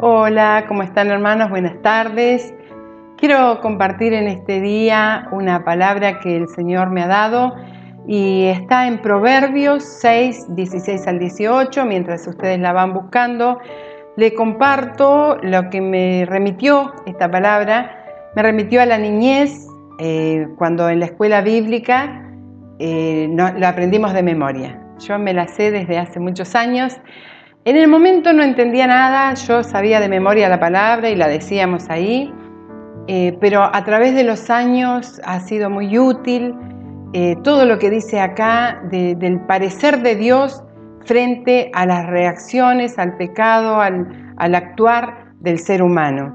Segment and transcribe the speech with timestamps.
[0.00, 1.50] Hola, ¿cómo están hermanos?
[1.50, 2.54] Buenas tardes.
[3.16, 7.56] Quiero compartir en este día una palabra que el Señor me ha dado
[8.06, 11.84] y está en Proverbios 6, 16 al 18.
[11.84, 13.58] Mientras ustedes la van buscando,
[14.16, 18.30] le comparto lo que me remitió esta palabra.
[18.36, 19.66] Me remitió a la niñez
[19.98, 22.24] eh, cuando en la escuela bíblica
[22.78, 24.80] eh, lo aprendimos de memoria.
[25.00, 27.00] Yo me la sé desde hace muchos años.
[27.64, 31.90] En el momento no entendía nada, yo sabía de memoria la palabra y la decíamos
[31.90, 32.32] ahí,
[33.08, 36.54] eh, pero a través de los años ha sido muy útil
[37.12, 40.62] eh, todo lo que dice acá del parecer de Dios
[41.04, 44.06] frente a las reacciones, al pecado, al,
[44.54, 46.34] actuar del ser humano.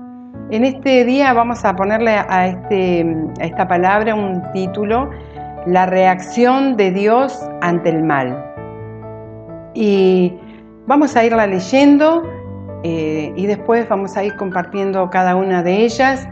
[0.49, 3.05] En este día vamos a ponerle a, este,
[3.39, 5.09] a esta palabra un título,
[5.67, 8.43] La reacción de Dios ante el mal.
[9.75, 10.33] Y
[10.87, 12.23] vamos a irla leyendo
[12.83, 16.27] eh, y después vamos a ir compartiendo cada una de ellas,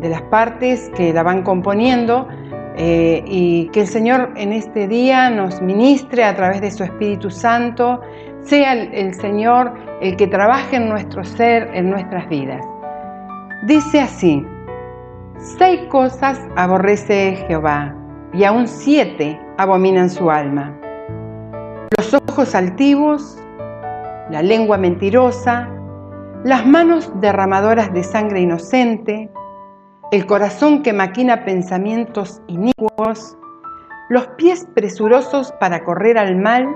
[0.00, 2.28] de las partes que la van componiendo
[2.76, 7.30] eh, y que el Señor en este día nos ministre a través de su Espíritu
[7.30, 8.00] Santo,
[8.40, 12.64] sea el, Señor el que trabaje en nuestro ser, en nuestras vidas.
[13.66, 14.44] Dice así,
[15.36, 17.94] seis cosas aborrece Jehová
[18.32, 20.76] y aún siete abominan su alma.
[21.98, 23.38] Los ojos altivos,
[24.32, 25.68] la lengua mentirosa,
[26.42, 29.28] las manos derramadoras de sangre inocente,
[30.10, 33.36] el corazón que maquina pensamientos inicuos,
[34.08, 36.66] los pies presurosos para correr al mal,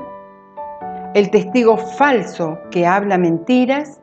[1.14, 4.02] el testigo falso que habla mentiras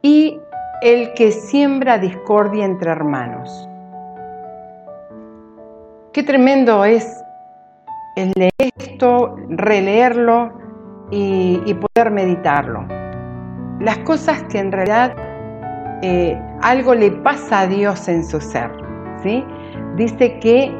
[0.00, 0.38] y
[0.80, 3.68] el que siembra discordia entre hermanos.
[6.12, 7.20] Qué tremendo es
[8.14, 10.52] leer esto, releerlo
[11.10, 12.86] y, poder meditarlo.
[13.80, 15.14] Las cosas que en realidad
[16.02, 18.70] eh, algo le pasa a Dios en su ser.
[19.22, 19.44] ¿sí?
[19.96, 20.72] Dice que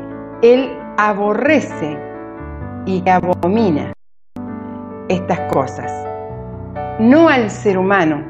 [0.42, 1.98] Él aborrece
[2.86, 3.92] y abomina
[5.08, 5.92] estas cosas.
[6.98, 8.22] No al ser humano,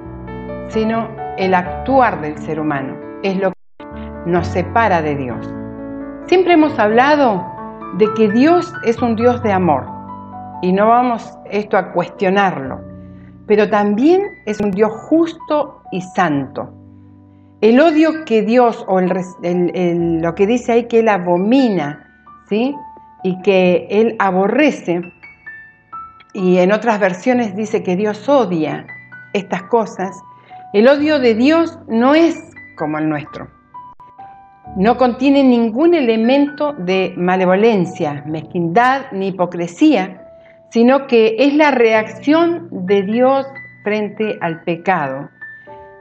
[0.68, 2.96] sino el actuar del ser humano.
[3.22, 3.84] Es lo que
[4.26, 5.54] nos separa de Dios.
[6.26, 7.44] Siempre hemos hablado
[7.98, 9.99] de que Dios es un Dios de amor
[10.62, 12.80] y no vamos esto a cuestionarlo,
[13.46, 16.72] pero también es un Dios justo y santo.
[17.60, 22.06] El odio que Dios, o lo que dice ahí que Él abomina,
[22.48, 22.74] ¿sí?
[23.22, 25.02] Y que Él aborrece,
[26.32, 28.86] y en otras versiones dice que Dios odia
[29.32, 30.16] estas cosas,
[30.72, 32.36] el odio de Dios no es
[32.76, 33.48] como el nuestro.
[34.76, 40.19] No contiene ningún elemento de malevolencia, mezquindad ni hipocresía,
[40.70, 43.46] sino que es la reacción de Dios
[43.82, 45.28] frente al pecado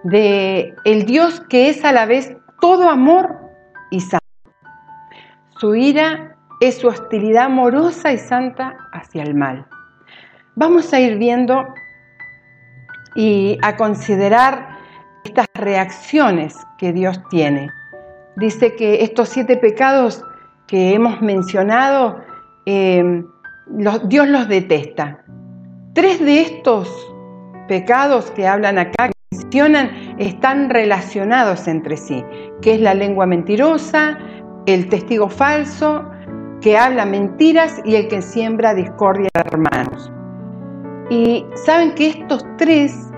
[0.04, 3.38] de el Dios que es a la vez todo amor
[3.92, 4.26] y santo.
[5.58, 9.66] Su ira es su hostilidad amorosa y santa hacia el mal.
[10.56, 11.66] Vamos a ir viendo
[13.16, 14.78] y a considerar
[15.24, 17.70] estas reacciones que Dios tiene.
[18.36, 20.24] Dice que estos siete pecados
[20.68, 22.22] que hemos mencionado,
[22.66, 23.24] eh,
[23.70, 25.24] Dios los detesta.
[25.94, 26.90] Tres de estos
[27.68, 29.12] pecados que hablan acá,
[30.18, 32.24] están relacionados entre sí,
[32.62, 34.18] que es la lengua mentirosa,
[34.66, 36.04] el testigo falso,
[36.62, 40.12] que habla mentiras y el que siembra discordia de hermanos.
[41.10, 43.12] Y saben que estos tres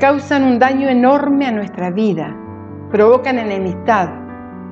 [0.00, 2.34] causan un daño enorme a nuestra vida,
[2.90, 4.10] provocan enemistad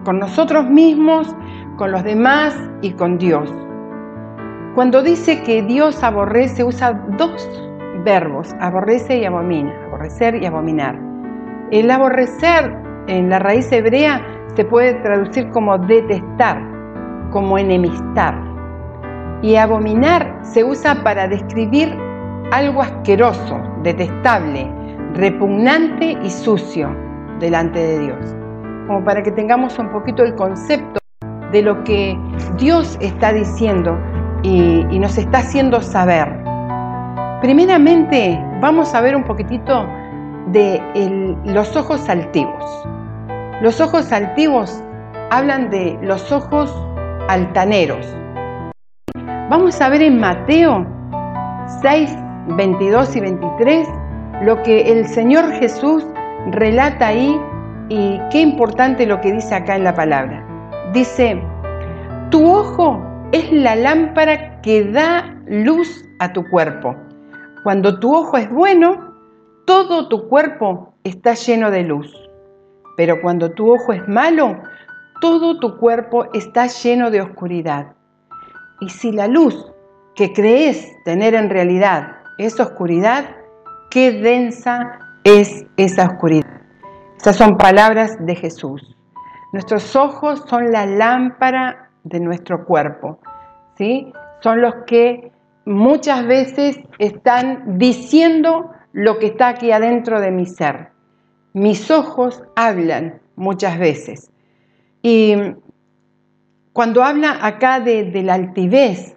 [0.04, 1.34] con nosotros mismos,
[1.76, 3.50] con los demás y con Dios.
[4.74, 7.46] Cuando dice que Dios aborrece, usa dos
[8.06, 10.98] verbos, aborrece y abomina, aborrecer y abominar.
[11.70, 12.74] El aborrecer
[13.06, 14.22] en la raíz hebrea
[14.56, 16.62] se puede traducir como detestar,
[17.30, 18.34] como enemistar.
[19.42, 21.94] Y abominar se usa para describir
[22.50, 24.72] algo asqueroso, detestable,
[25.12, 26.96] repugnante y sucio
[27.40, 28.36] delante de Dios.
[28.86, 30.98] Como para que tengamos un poquito el concepto
[31.50, 32.18] de lo que
[32.56, 33.98] Dios está diciendo
[34.42, 36.28] y, nos está haciendo saber.
[37.40, 39.86] Primeramente, vamos a ver un poquitito
[40.48, 40.80] de
[41.44, 42.88] los ojos altivos.
[43.60, 44.82] Los ojos altivos
[45.30, 46.74] hablan de los ojos
[47.28, 48.06] altaneros.
[49.48, 50.86] Vamos a ver en Mateo
[51.82, 52.16] 6,
[52.56, 53.88] 22 y 23
[54.42, 56.04] lo que el Señor Jesús
[56.50, 57.40] relata ahí
[57.88, 60.44] y qué importante lo que dice acá en la palabra.
[60.92, 61.40] Dice,
[62.30, 66.94] tu ojo es la lámpara que da luz a tu cuerpo.
[67.64, 69.14] Cuando tu ojo es bueno,
[69.66, 72.12] todo tu cuerpo está lleno de luz,
[72.96, 74.60] pero cuando tu ojo es malo,
[75.20, 77.94] todo tu cuerpo está lleno de oscuridad.
[78.80, 79.72] Y si la luz
[80.14, 83.36] que crees tener en realidad es oscuridad,
[83.90, 86.60] qué densa es esa oscuridad.
[87.16, 88.96] Esas son palabras de Jesús.
[89.52, 93.18] Nuestros ojos son la lámpara de nuestro cuerpo,
[93.76, 94.12] ¿sí?
[94.40, 95.32] Son los que
[95.64, 100.88] muchas veces están diciendo lo que está aquí adentro de mi ser.
[101.52, 104.30] Mis ojos hablan muchas veces.
[105.02, 105.34] Y
[106.72, 109.16] cuando habla acá de, la altivez,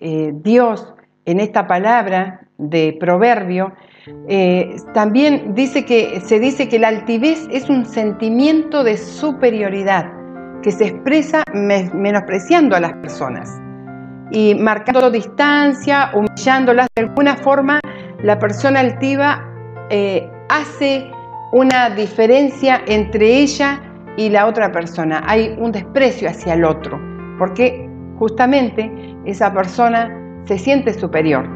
[0.00, 0.94] eh, Dios
[1.24, 3.72] en esta palabra de proverbio,
[4.28, 10.23] eh, también dice que, se dice que la altivez es un sentimiento de superioridad
[10.64, 13.60] que se expresa menospreciando a las personas
[14.30, 16.88] y marcando distancia, humillándolas.
[16.96, 17.80] De alguna forma,
[18.22, 19.46] la persona altiva
[19.90, 21.10] eh, hace
[21.52, 23.78] una diferencia entre ella
[24.16, 25.22] y la otra persona.
[25.26, 26.98] Hay un desprecio hacia el otro,
[27.38, 27.86] porque
[28.18, 28.90] justamente
[29.26, 30.10] esa persona
[30.46, 31.46] se siente superior.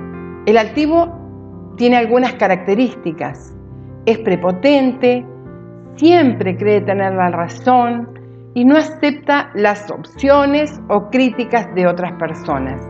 [0.45, 3.57] El altivo tiene algunas características.
[4.05, 5.25] Es prepotente,
[5.97, 8.18] siempre cree tener la razón
[8.55, 12.81] y no acepta las opciones o críticas de otras personas.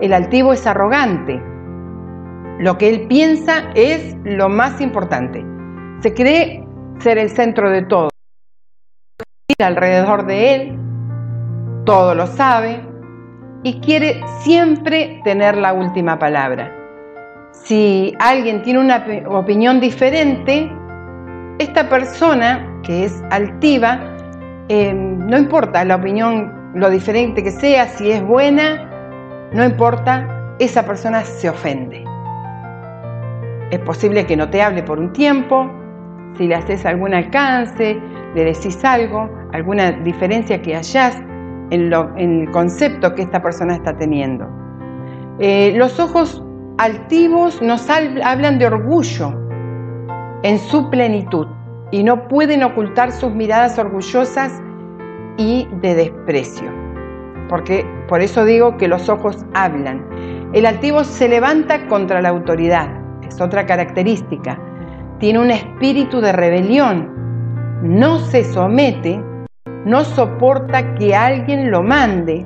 [0.00, 1.42] El altivo es arrogante.
[2.58, 5.44] Lo que él piensa es lo más importante.
[6.00, 6.66] Se cree
[6.98, 8.10] ser el centro de todo.
[9.58, 10.78] Alrededor de él,
[11.84, 12.80] todo lo sabe
[13.62, 16.74] y quiere siempre tener la última palabra.
[17.52, 20.70] Si alguien tiene una opinión diferente,
[21.58, 24.16] esta persona que es altiva,
[24.72, 30.86] eh, no importa la opinión, lo diferente que sea, si es buena, no importa, esa
[30.86, 32.04] persona se ofende.
[33.72, 35.68] Es posible que no te hable por un tiempo,
[36.38, 38.00] si le haces algún alcance,
[38.36, 41.20] le decís algo, alguna diferencia que hayas
[41.70, 44.46] en, el concepto que esta persona está teniendo.
[45.40, 46.44] Eh, los ojos
[46.78, 49.34] altivos nos hablan de orgullo
[50.44, 51.48] en su plenitud
[51.90, 54.52] y no pueden ocultar sus miradas orgullosas
[55.36, 56.70] y de desprecio.
[57.48, 60.04] Porque por eso digo que los ojos hablan.
[60.52, 62.88] El altivo se levanta contra la autoridad,
[63.22, 64.58] es otra característica.
[65.18, 67.10] Tiene un espíritu de rebelión,
[67.82, 69.22] no se somete,
[69.84, 72.44] no soporta que alguien lo mande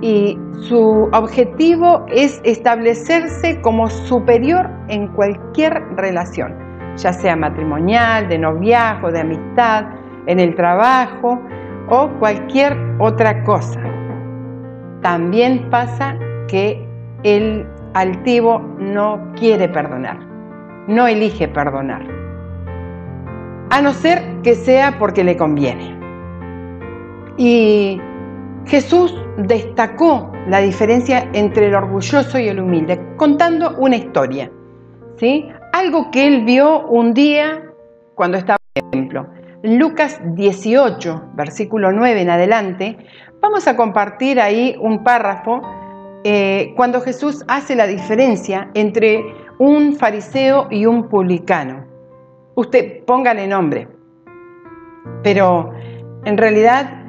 [0.00, 6.54] y su objetivo es establecerse como superior en cualquier relación,
[7.02, 9.86] ya sea matrimonial, de noviazgo, de amistad,
[10.26, 11.40] en el trabajo
[11.88, 13.80] o cualquier otra cosa.
[15.02, 16.16] También pasa
[16.48, 16.86] que
[17.22, 20.18] el altivo no quiere perdonar,
[20.88, 22.02] no elige perdonar,
[23.70, 25.98] a no ser que sea porque le conviene.
[27.36, 28.00] Y
[28.66, 34.50] Jesús destacó la diferencia entre el orgulloso y el humilde, contando una historia,
[35.16, 35.48] ¿sí?
[35.72, 37.62] Algo que él vio un día
[38.14, 39.26] cuando estaba en el templo.
[39.62, 42.98] Lucas 18, versículo 9 en adelante,
[43.40, 45.62] vamos a compartir ahí un párrafo
[46.24, 49.24] eh, cuando Jesús hace la diferencia entre
[49.58, 51.86] un fariseo y un publicano.
[52.56, 53.86] Usted póngale nombre,
[55.22, 55.72] pero
[56.24, 57.00] en realidad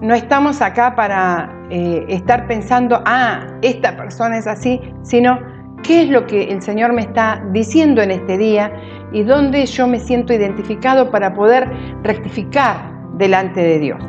[0.00, 5.38] no estamos acá para eh, estar pensando, ah, esta persona es así, sino
[5.82, 8.72] qué es lo que el Señor me está diciendo en este día
[9.12, 11.70] y dónde yo me siento identificado para poder
[12.02, 14.02] rectificar delante de Dios.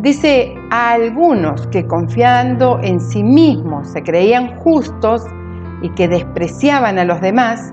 [0.00, 5.24] Dice a algunos que confiando en sí mismos se creían justos
[5.82, 7.72] y que despreciaban a los demás,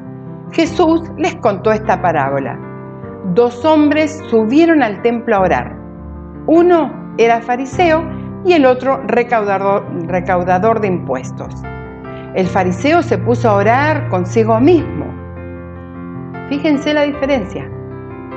[0.51, 2.59] Jesús les contó esta parábola.
[3.33, 5.75] Dos hombres subieron al templo a orar.
[6.47, 8.03] Uno era fariseo
[8.45, 11.53] y el otro recaudador, recaudador de impuestos.
[12.35, 15.05] El fariseo se puso a orar consigo mismo.
[16.49, 17.69] Fíjense la diferencia.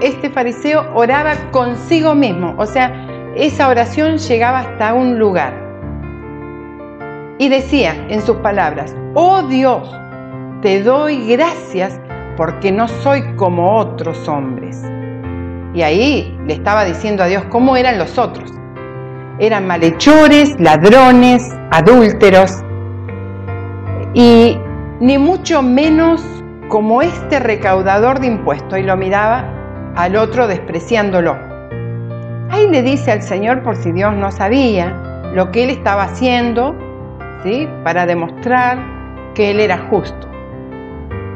[0.00, 2.92] Este fariseo oraba consigo mismo, o sea,
[3.34, 5.52] esa oración llegaba hasta un lugar.
[7.38, 9.92] Y decía en sus palabras, oh Dios,
[10.62, 12.00] te doy gracias
[12.36, 14.80] porque no soy como otros hombres.
[15.74, 18.52] Y ahí le estaba diciendo a Dios cómo eran los otros
[19.38, 22.62] eran malhechores, ladrones, adúlteros,
[24.14, 24.58] y
[25.00, 26.22] ni mucho menos
[26.68, 29.44] como este recaudador de impuestos, y lo miraba
[29.96, 31.36] al otro despreciándolo.
[32.50, 34.94] Ahí le dice al Señor, por si Dios no sabía,
[35.34, 36.74] lo que él estaba haciendo,
[37.42, 37.68] ¿sí?
[37.84, 38.78] para demostrar
[39.34, 40.28] que él era justo.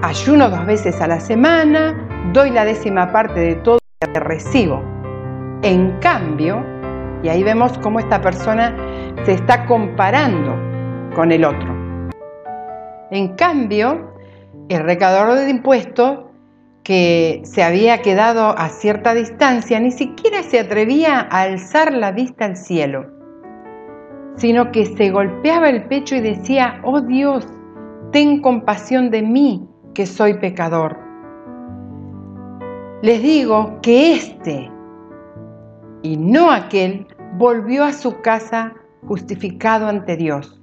[0.02, 1.95] Ayuno dos veces a la semana,
[2.33, 4.83] doy la décima parte de todo lo que recibo.
[5.62, 6.64] En cambio,
[7.23, 8.75] y ahí vemos cómo esta persona
[9.25, 10.57] se está comparando
[11.14, 11.81] con el otro.
[13.12, 14.11] En cambio,
[14.71, 16.21] el recaudador de impuestos
[16.83, 22.47] que se había quedado a cierta distancia ni siquiera se atrevía a alzar la vista
[22.47, 23.04] al cielo,
[24.37, 27.47] sino que se golpeaba el pecho y decía, oh Dios,
[28.12, 30.97] ten compasión de mí, que soy pecador.
[33.02, 34.73] Les digo que éste
[36.00, 38.73] y no aquel volvió a su casa
[39.07, 40.59] justificado ante Dios,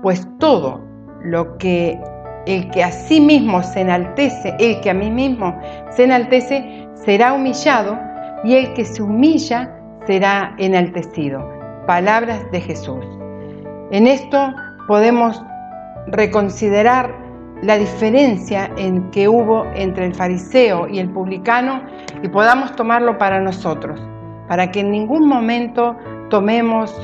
[0.00, 0.85] pues todo
[1.26, 1.98] lo que
[2.46, 5.58] el que a sí mismo se enaltece, el que a mí mismo
[5.90, 7.98] se enaltece, será humillado,
[8.44, 9.70] y el que se humilla
[10.06, 11.44] será enaltecido.
[11.86, 13.04] Palabras de Jesús.
[13.90, 14.54] En esto
[14.86, 15.42] podemos
[16.08, 17.12] reconsiderar
[17.62, 21.82] la diferencia en que hubo entre el fariseo y el publicano
[22.22, 24.00] y podamos tomarlo para nosotros,
[24.46, 25.96] para que en ningún momento
[26.30, 26.94] tomemos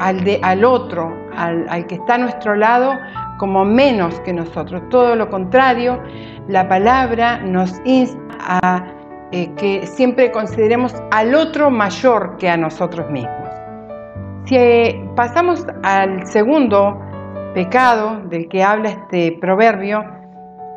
[0.00, 2.98] al, de, al otro, al, al que está a nuestro lado,
[3.40, 4.82] como menos que nosotros.
[4.90, 5.98] Todo lo contrario,
[6.46, 8.84] la palabra nos insta a
[9.32, 13.48] eh, que siempre consideremos al otro mayor que a nosotros mismos.
[14.44, 17.00] Si eh, pasamos al segundo
[17.54, 20.04] pecado del que habla este proverbio,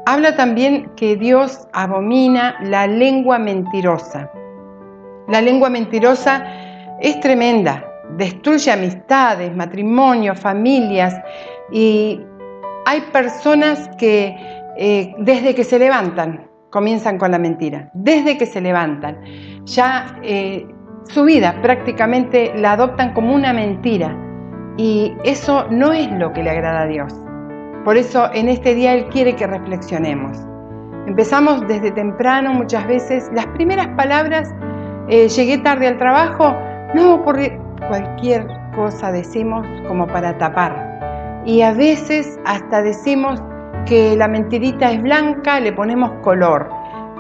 [0.06, 4.32] habla también que Dios abomina la lengua mentirosa.
[5.28, 6.46] La lengua mentirosa
[7.02, 7.84] es tremenda,
[8.16, 11.14] destruye amistades, matrimonios, familias
[11.72, 12.22] y
[12.86, 14.36] hay personas que
[14.78, 19.20] eh, desde que se levantan comienzan con la mentira, desde que se levantan,
[19.66, 20.68] ya eh,
[21.04, 24.18] su vida prácticamente la adoptan como una mentira.
[24.78, 27.14] Y eso no es lo que le agrada a Dios.
[27.86, 30.36] Por eso en este día Él quiere que reflexionemos.
[31.06, 34.52] Empezamos desde temprano muchas veces, las primeras palabras,
[35.10, 36.56] eh, llegué tarde al trabajo,
[36.96, 37.38] no, por
[37.88, 40.93] cualquier cosa decimos como para tapar
[41.46, 43.42] y a veces hasta decimos
[43.86, 46.70] que la mentirita es blanca, le ponemos color,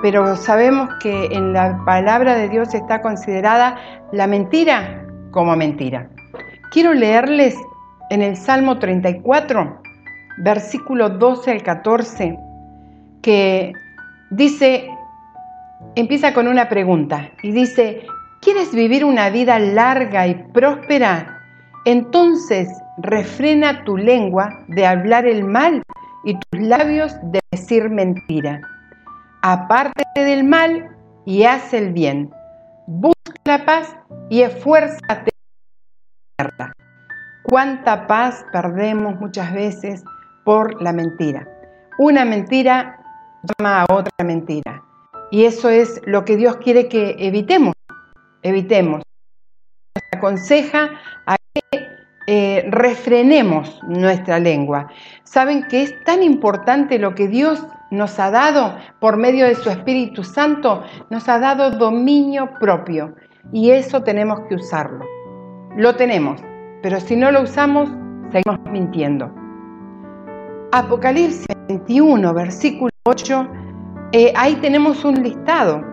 [0.01, 3.77] pero sabemos que en la palabra de Dios está considerada
[4.11, 6.09] la mentira como mentira.
[6.71, 7.55] Quiero leerles
[8.09, 9.81] en el Salmo 34,
[10.37, 12.37] versículo 12 al 14,
[13.21, 13.73] que
[14.31, 14.87] dice,
[15.95, 18.05] empieza con una pregunta y dice,
[18.41, 21.32] ¿quieres vivir una vida larga y próspera?
[21.85, 25.83] Entonces refrena tu lengua de hablar el mal
[26.23, 28.61] y tus labios de decir mentira.
[29.41, 30.89] Apártate del mal
[31.25, 32.31] y haz el bien.
[32.87, 33.95] Busca la paz
[34.29, 35.31] y esfuérzate.
[37.43, 40.03] Cuánta paz perdemos muchas veces
[40.45, 41.47] por la mentira.
[41.97, 42.97] Una mentira
[43.43, 44.81] llama a otra mentira.
[45.31, 47.73] Y eso es lo que Dios quiere que evitemos.
[48.41, 49.03] Evitemos.
[49.95, 50.89] Nos aconseja
[51.25, 51.35] a
[52.27, 54.87] eh, refrenemos nuestra lengua.
[55.23, 59.69] Saben que es tan importante lo que Dios nos ha dado por medio de su
[59.69, 63.13] Espíritu Santo, nos ha dado dominio propio
[63.51, 65.05] y eso tenemos que usarlo.
[65.77, 66.41] Lo tenemos,
[66.81, 67.89] pero si no lo usamos,
[68.31, 69.31] seguimos mintiendo.
[70.71, 73.47] Apocalipsis 21, versículo 8,
[74.13, 75.83] eh, ahí tenemos un listado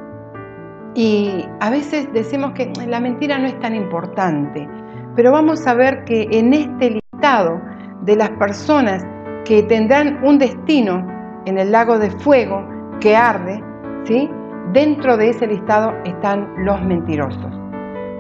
[0.95, 4.69] y a veces decimos que la mentira no es tan importante.
[5.17, 7.61] Pero vamos a ver que en este listado
[8.03, 9.05] de las personas
[9.45, 11.07] que tendrán un destino
[11.47, 12.65] en el lago de fuego
[13.01, 13.63] que arde,
[14.05, 14.31] ¿sí?
[14.73, 17.53] dentro de ese listado están los mentirosos.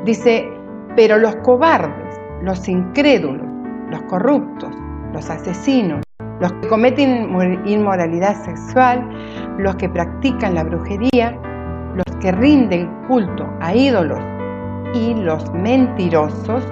[0.05, 0.49] Dice,
[0.97, 3.47] pero los cobardes, los incrédulos,
[3.91, 4.75] los corruptos,
[5.13, 6.03] los asesinos,
[6.41, 7.29] los que cometen
[7.67, 9.07] inmoralidad sexual,
[9.59, 11.39] los que practican la brujería,
[11.95, 14.21] los que rinden culto a ídolos
[14.95, 16.65] y los mentirosos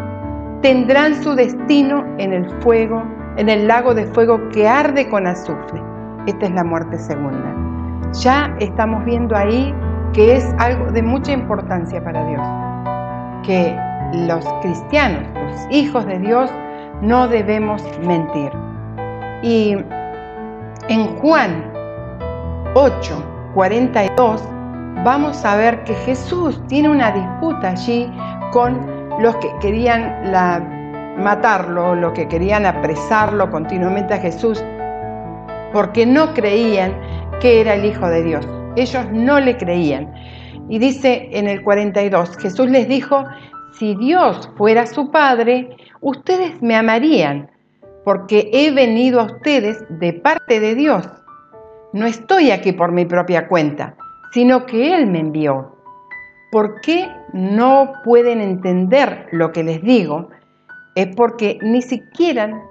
[0.63, 3.03] tendrán su destino en el fuego,
[3.37, 5.83] en el lago de fuego que arde con azufre.
[6.27, 7.55] Esta es la muerte segunda.
[8.23, 9.75] Ya estamos viendo ahí
[10.13, 12.47] que es algo de mucha importancia para Dios,
[13.47, 13.77] que
[14.27, 16.51] los cristianos, los hijos de Dios,
[17.03, 18.51] no debemos mentir.
[19.43, 19.77] Y
[20.89, 21.71] en Juan
[22.75, 23.25] 8,
[23.55, 24.43] 42,
[25.05, 28.11] vamos a ver que Jesús tiene una disputa allí
[28.51, 30.61] con los que querían la,
[31.19, 34.65] matarlo, los que querían apresarlo continuamente a Jesús,
[35.73, 36.95] porque no creían
[37.41, 38.49] que era el Hijo de Dios.
[38.77, 40.13] Ellos no le creían.
[40.69, 43.25] Y dice en el 42, Jesús les dijo,
[43.73, 47.51] si Dios fuera su Padre, ustedes me amarían,
[48.05, 51.09] porque he venido a ustedes de parte de Dios.
[51.93, 53.97] No estoy aquí por mi propia cuenta,
[54.33, 55.75] sino que Él me envió.
[56.51, 60.31] ¿Por qué no pueden entender lo que les digo?
[60.95, 62.63] Es porque ni siquiera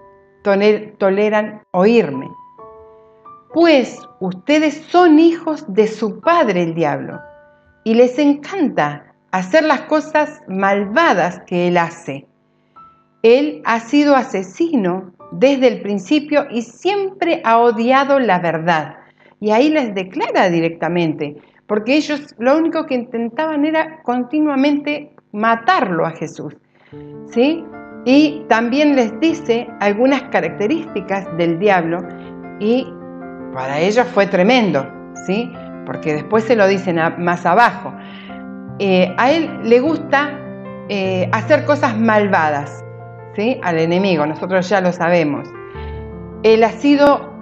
[0.43, 2.29] toleran oírme.
[3.53, 7.19] Pues ustedes son hijos de su padre el diablo
[7.83, 12.27] y les encanta hacer las cosas malvadas que él hace.
[13.23, 18.97] Él ha sido asesino desde el principio y siempre ha odiado la verdad.
[19.39, 21.37] Y ahí les declara directamente,
[21.67, 26.55] porque ellos lo único que intentaban era continuamente matarlo a Jesús.
[27.27, 27.63] ¿Sí?
[28.05, 32.07] Y también les dice algunas características del diablo
[32.59, 32.87] y
[33.53, 34.87] para ellos fue tremendo,
[35.25, 35.51] ¿sí?
[35.85, 37.93] Porque después se lo dicen más abajo.
[38.79, 40.39] Eh, a él le gusta
[40.87, 42.83] eh, hacer cosas malvadas,
[43.35, 43.59] ¿sí?
[43.61, 45.49] Al enemigo, nosotros ya lo sabemos.
[46.43, 47.33] Él ha sido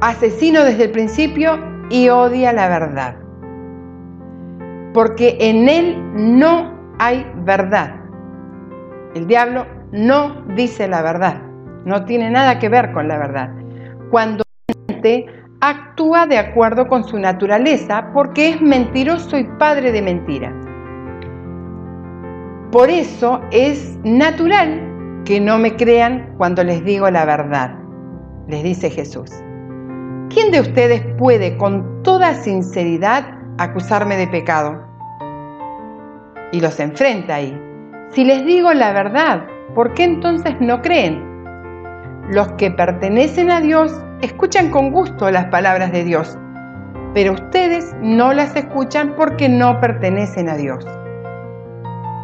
[0.00, 1.60] asesino desde el principio
[1.90, 3.25] y odia la verdad.
[4.96, 7.96] Porque en él no hay verdad.
[9.14, 11.42] El diablo no dice la verdad,
[11.84, 13.50] no tiene nada que ver con la verdad.
[14.10, 14.42] Cuando
[15.60, 20.50] actúa de acuerdo con su naturaleza porque es mentiroso y padre de mentira.
[22.72, 27.74] Por eso es natural que no me crean cuando les digo la verdad,
[28.48, 29.30] les dice Jesús.
[30.30, 33.26] ¿Quién de ustedes puede con toda sinceridad
[33.58, 34.85] acusarme de pecado?
[36.52, 37.60] Y los enfrenta ahí.
[38.10, 41.22] Si les digo la verdad, ¿por qué entonces no creen?
[42.30, 46.38] Los que pertenecen a Dios escuchan con gusto las palabras de Dios,
[47.14, 50.84] pero ustedes no las escuchan porque no pertenecen a Dios.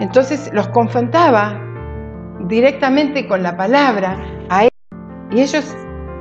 [0.01, 1.61] Entonces los confrontaba
[2.49, 4.69] directamente con la palabra a
[5.31, 5.77] y ellos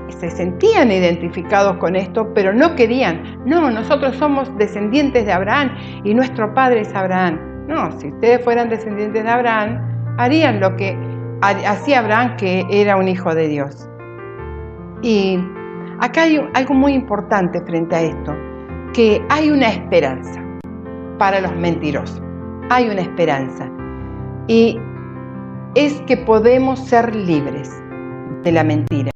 [0.10, 3.44] se sentían identificados con esto, pero no querían.
[3.46, 5.72] No, nosotros somos descendientes de Abraham
[6.04, 7.51] y nuestro padre es Abraham.
[7.72, 10.96] No, si ustedes fueran descendientes de Abraham, harían lo que
[11.42, 13.90] hacía Abraham, que era un hijo de Dios.
[15.02, 15.40] Y
[16.02, 18.34] Acá hay algo muy importante frente a esto,
[18.92, 20.42] que hay una esperanza
[21.20, 22.20] para los mentirosos.
[22.72, 23.70] Hay una esperanza.
[24.48, 24.80] Y
[25.76, 27.70] es que podemos ser libres
[28.42, 29.12] de la mentira.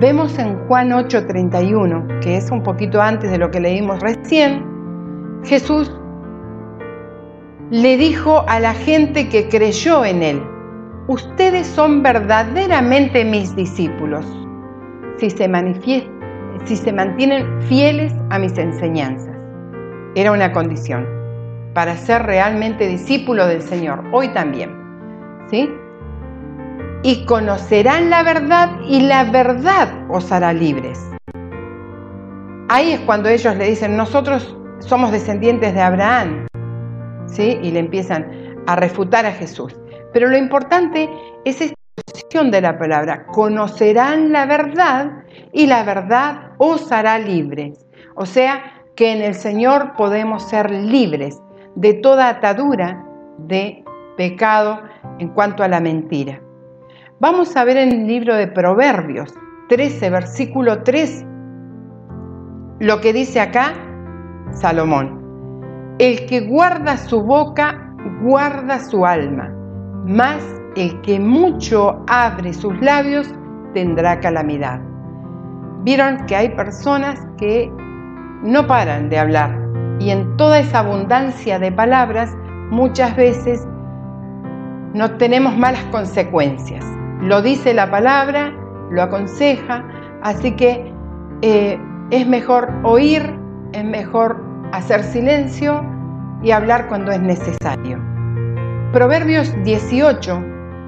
[0.00, 4.64] Vemos en Juan 8:31, que es un poquito antes de lo que leímos recién,
[5.44, 5.94] Jesús
[7.70, 10.42] le dijo a la gente que creyó en él,
[11.06, 14.24] ustedes son verdaderamente mis discípulos
[15.18, 15.48] si se,
[16.92, 19.36] mantienen fieles a mis enseñanzas.
[20.14, 21.06] Era una condición
[21.74, 24.70] para ser realmente discípulo del Señor, hoy también.
[25.50, 25.68] ¿Sí?
[27.02, 31.04] Y conocerán la verdad y la verdad os hará libres.
[32.68, 36.46] Ahí es cuando ellos le dicen, nosotros somos descendientes de Abraham.
[37.28, 37.58] ¿Sí?
[37.62, 39.74] Y le empiezan a refutar a Jesús.
[40.12, 41.08] Pero lo importante
[41.44, 41.78] es esta
[42.44, 47.86] de la palabra, conocerán la verdad y la verdad os hará libres.
[48.14, 48.62] O sea,
[48.94, 51.40] que en el Señor podemos ser libres
[51.74, 53.04] de toda atadura
[53.38, 53.82] de
[54.16, 54.82] pecado
[55.18, 56.40] en cuanto a la mentira.
[57.18, 59.34] Vamos a ver en el libro de Proverbios
[59.68, 61.24] 13, versículo 3,
[62.80, 63.74] lo que dice acá
[64.52, 65.17] Salomón.
[65.98, 69.52] El que guarda su boca, guarda su alma,
[70.04, 70.40] más
[70.76, 73.34] el que mucho abre sus labios
[73.74, 74.80] tendrá calamidad.
[75.82, 77.68] Vieron que hay personas que
[78.44, 79.58] no paran de hablar
[79.98, 82.32] y en toda esa abundancia de palabras
[82.70, 83.66] muchas veces
[84.94, 86.84] no tenemos malas consecuencias.
[87.22, 88.52] Lo dice la palabra,
[88.92, 89.84] lo aconseja,
[90.22, 90.92] así que
[91.42, 91.76] eh,
[92.12, 93.34] es mejor oír,
[93.72, 95.84] es mejor hacer silencio
[96.42, 97.98] y hablar cuando es necesario.
[98.92, 100.42] Proverbios 18,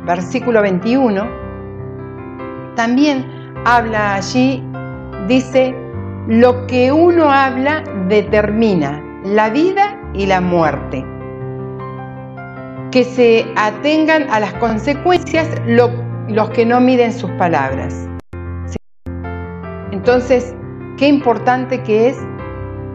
[0.07, 1.29] versículo 21,
[2.77, 3.27] también
[3.65, 4.65] habla allí,
[5.29, 5.75] dice,
[6.29, 11.05] lo que uno habla determina la vida y la muerte.
[12.91, 18.09] Que se atengan a las consecuencias los que no miden sus palabras.
[19.93, 20.55] Entonces,
[20.97, 22.17] qué importante que es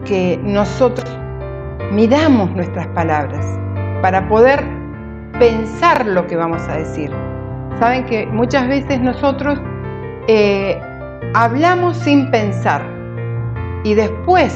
[0.06, 1.08] que nosotros
[1.92, 3.44] midamos nuestras palabras
[4.02, 4.64] para poder
[5.38, 7.10] pensar lo que vamos a decir.
[7.78, 9.60] Saben que muchas veces nosotros
[10.28, 10.80] eh,
[11.34, 12.82] hablamos sin pensar
[13.84, 14.54] y después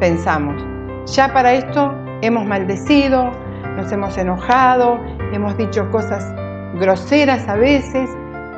[0.00, 0.62] pensamos.
[1.06, 3.30] Ya para esto hemos maldecido,
[3.76, 4.98] nos hemos enojado,
[5.32, 6.34] hemos dicho cosas
[6.80, 8.10] groseras a veces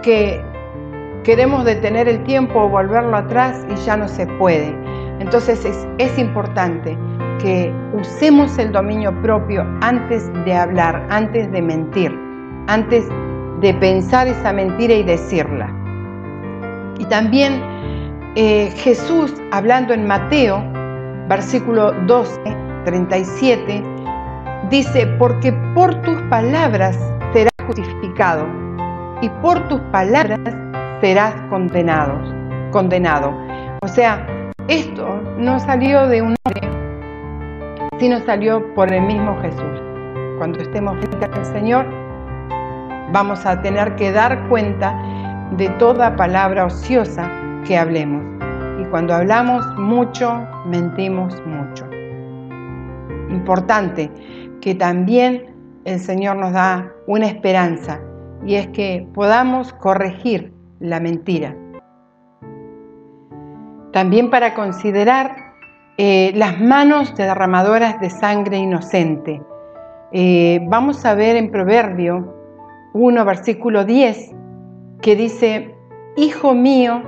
[0.03, 0.42] que
[1.25, 4.75] queremos detener el tiempo o volverlo atrás y ya no se puede.
[5.21, 5.65] Entonces
[5.99, 6.97] es, importante
[7.41, 12.19] que usemos el dominio propio antes de hablar, antes de mentir,
[12.67, 13.09] antes
[13.61, 15.73] de pensar esa mentira y decirla.
[16.99, 17.63] Y también
[18.35, 20.63] eh, Jesús, hablando en Mateo,
[21.29, 22.41] versículo 12,
[22.85, 23.83] 37,
[24.71, 26.99] dice, porque por tus palabras
[27.33, 28.47] serás justificado
[29.23, 30.41] y por tus palabras
[31.01, 32.19] serás condenado.
[32.71, 33.35] condenado.
[33.83, 34.27] O sea,
[34.69, 36.69] esto no salió de un hombre,
[38.01, 39.81] sino salió por el mismo Jesús.
[40.39, 41.87] Cuando estemos frente al Señor,
[43.13, 45.01] vamos a tener que dar cuenta
[45.53, 47.31] de toda palabra ociosa
[47.65, 48.25] que hablemos.
[48.81, 51.87] Y cuando hablamos mucho, mentimos mucho.
[53.31, 54.11] Importante
[54.61, 58.01] que también el Señor nos da una esperanza
[58.45, 61.55] y es que podamos corregir la mentira.
[63.97, 65.55] También para considerar
[65.97, 69.41] eh, las manos derramadoras de sangre inocente.
[70.13, 72.35] Eh, vamos a ver en Proverbio
[72.93, 74.35] 1, versículo 10,
[75.01, 75.75] que dice,
[76.15, 77.01] Hijo mío,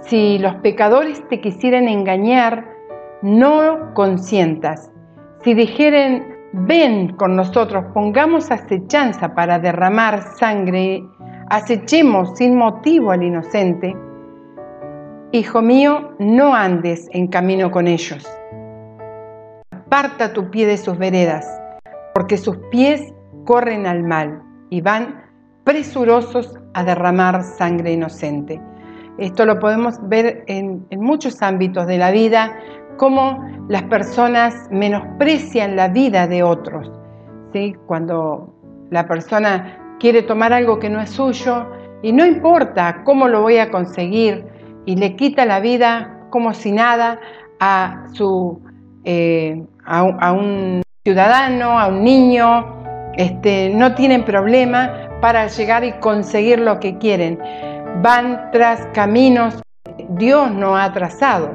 [0.00, 2.64] si los pecadores te quisieran engañar,
[3.20, 4.90] no consientas.
[5.44, 11.04] Si dijeren, ven con nosotros, pongamos acechanza para derramar sangre,
[11.50, 13.94] acechemos sin motivo al inocente,
[15.32, 18.24] Hijo mío, no andes en camino con ellos.
[19.72, 21.44] Aparta tu pie de sus veredas,
[22.14, 23.12] porque sus pies
[23.44, 25.24] corren al mal y van
[25.64, 28.60] presurosos a derramar sangre inocente.
[29.18, 32.56] Esto lo podemos ver en, muchos ámbitos de la vida,
[32.96, 36.88] cómo las personas menosprecian la vida de otros.
[37.52, 37.74] ¿sí?
[37.86, 38.54] Cuando
[38.90, 41.66] la persona quiere tomar algo que no es suyo
[42.02, 44.54] y no importa cómo lo voy a conseguir
[44.86, 47.20] y le quita la vida como si nada
[47.60, 48.62] a, su,
[49.04, 56.60] eh, a un ciudadano, a un niño, este, no tienen problema para llegar y conseguir
[56.60, 57.38] lo que quieren.
[58.02, 59.62] Van tras caminos
[60.10, 61.50] Dios no ha trazado.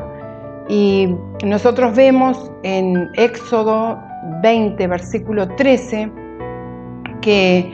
[0.67, 1.09] Y
[1.43, 4.01] nosotros vemos en Éxodo
[4.41, 6.11] 20, versículo 13,
[7.21, 7.71] que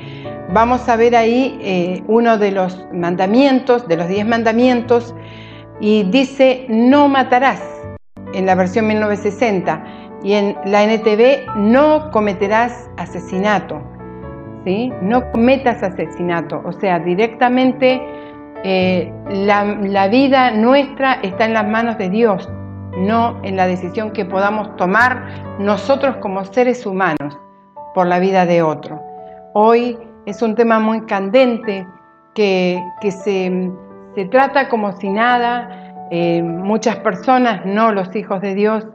[0.54, 5.14] vamos a ver ahí eh, uno de los mandamientos, de los diez mandamientos,
[5.80, 7.62] y dice, no matarás,
[8.34, 9.84] en la versión 1960
[10.24, 13.82] y en la NTV no cometerás asesinato,
[14.66, 14.92] ¿sí?
[15.02, 18.02] No cometas asesinato, o sea, directamente
[18.64, 22.50] eh, la, la vida nuestra está en las manos de Dios,
[22.98, 27.38] no en la decisión que podamos tomar nosotros como seres humanos
[27.94, 29.02] por la vida de otro.
[29.54, 31.88] Hoy es un tema muy candente
[32.34, 33.72] que, que se,
[34.18, 36.08] se, trata como si nada.
[36.10, 38.88] Eh, muchas personas, no los hijos de Dios,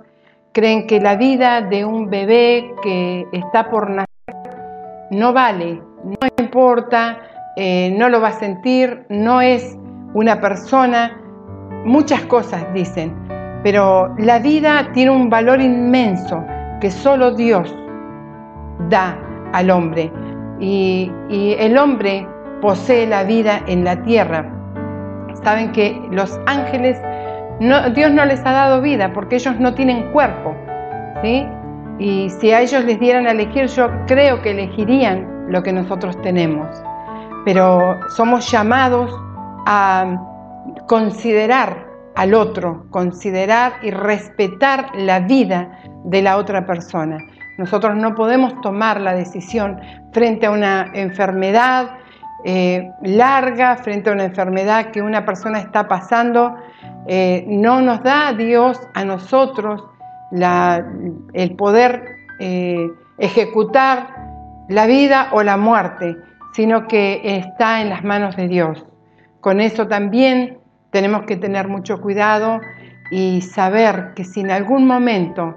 [0.52, 4.06] creen que la vida de un bebé que está por nacer
[5.11, 7.18] no vale, no importa,
[7.56, 9.76] eh, no lo va a sentir, no es
[10.14, 11.20] una persona,
[11.85, 13.14] muchas cosas dicen,
[13.62, 16.42] pero la vida tiene un valor inmenso
[16.80, 17.72] que solo Dios
[18.88, 19.18] da
[19.52, 20.11] al hombre
[20.58, 22.26] y, y el hombre
[22.62, 24.62] posee la vida en la tierra.
[25.42, 27.00] Saben que los ángeles
[27.94, 30.55] Dios no les ha dado vida porque ellos no tienen cuerpo.
[31.22, 31.46] ¿sí?
[31.98, 36.20] Y si a ellos les dieran a elegir, yo creo que elegirían lo que nosotros
[36.22, 36.68] tenemos.
[37.44, 39.12] Pero somos llamados
[39.66, 40.16] a
[40.88, 45.70] considerar al otro, considerar y respetar la vida
[46.05, 47.18] de la otra persona.
[47.59, 49.81] Nosotros no podemos tomar la decisión
[50.12, 51.90] frente a una enfermedad
[52.44, 56.57] eh, larga, frente a una enfermedad que una persona está pasando,
[57.07, 59.85] eh, no nos da Dios a nosotros
[60.33, 64.09] el poder eh, ejecutar
[64.68, 66.16] la vida o la muerte,
[66.55, 68.87] sino que está en las manos de Dios.
[69.40, 70.59] Con eso también
[70.90, 72.61] tenemos que tener mucho cuidado
[73.11, 75.57] y saber que si en algún momento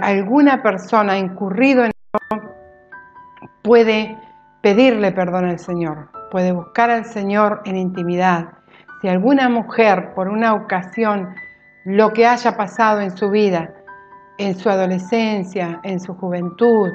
[0.00, 2.42] alguna persona incurrido en eso,
[3.62, 4.16] puede
[4.62, 8.48] pedirle perdón al Señor, puede buscar al Señor en intimidad.
[9.00, 11.34] Si alguna mujer por una ocasión,
[11.84, 13.72] lo que haya pasado en su vida,
[14.38, 16.90] en su adolescencia, en su juventud,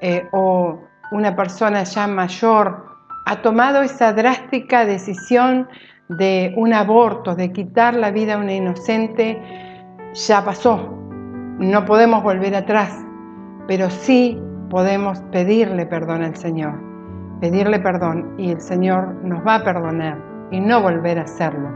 [0.00, 0.80] eh, o
[1.12, 2.84] una persona ya mayor,
[3.26, 5.68] ha tomado esa drástica decisión
[6.08, 9.40] de un aborto, de quitar la vida a una inocente,
[10.12, 10.90] ya pasó.
[11.58, 12.92] No podemos volver atrás,
[13.66, 16.80] pero sí podemos pedirle perdón al Señor,
[17.40, 20.18] pedirle perdón y el Señor nos va a perdonar
[20.50, 21.68] y no volver a hacerlo.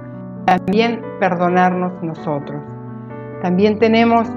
[0.47, 2.63] También perdonarnos nosotros.
[3.43, 4.29] También tenemos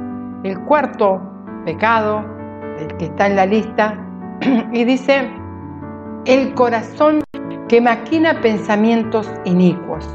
[0.43, 1.21] el cuarto
[1.65, 2.25] pecado,
[2.79, 3.97] el que está en la lista,
[4.71, 5.29] y dice,
[6.25, 7.23] el corazón
[7.67, 10.07] que maquina pensamientos inicuos.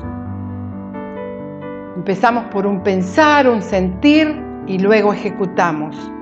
[1.96, 6.12] Empezamos por un pensar, un sentir y luego ejecutamos.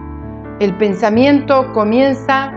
[0.61, 2.53] El pensamiento comienza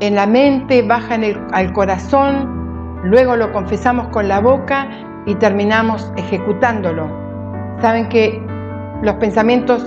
[0.00, 1.18] en la mente, baja
[1.52, 4.88] al corazón, luego lo confesamos con la boca
[5.26, 7.08] y terminamos ejecutándolo.
[7.80, 8.42] Saben que
[9.02, 9.84] los pensamientos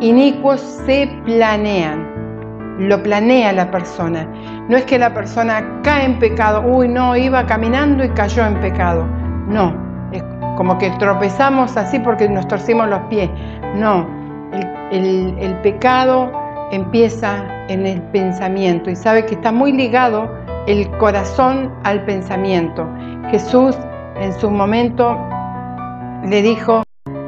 [0.00, 2.06] inicuos se planean,
[2.78, 4.26] lo planea la persona.
[4.68, 8.60] No es que la persona cae en pecado, uy, no, iba caminando y cayó en
[8.60, 9.04] pecado.
[9.48, 9.74] No,
[10.12, 10.22] es
[10.56, 13.30] como que tropezamos así porque nos torcimos los pies.
[13.74, 14.06] No,
[14.90, 16.39] el pecado
[16.70, 20.30] empieza en el pensamiento y sabe que está muy ligado
[20.66, 22.88] el corazón al pensamiento.
[23.30, 23.76] Jesús
[24.16, 25.16] en su momento
[26.24, 26.82] le dijo